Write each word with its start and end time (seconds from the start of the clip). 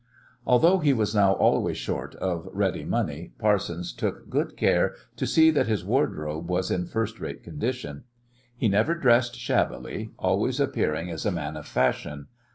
Although 0.47 0.79
he 0.79 0.93
was 0.93 1.13
now 1.13 1.33
always 1.33 1.77
short 1.77 2.15
of 2.15 2.49
ready 2.51 2.83
money, 2.83 3.33
Parsons 3.37 3.93
took 3.93 4.31
good 4.31 4.57
care 4.57 4.95
to 5.15 5.27
see 5.27 5.51
that 5.51 5.67
his 5.67 5.85
wardrobe 5.85 6.49
was 6.49 6.71
in 6.71 6.87
first 6.87 7.19
rate 7.19 7.43
condition. 7.43 8.05
He 8.57 8.67
never 8.67 8.95
dressed 8.95 9.35
shabbily, 9.35 10.09
always 10.17 10.59
appearing 10.59 11.11
as 11.11 11.23
a 11.23 11.31
man 11.31 11.55
of 11.55 11.67
fashion. 11.67 12.29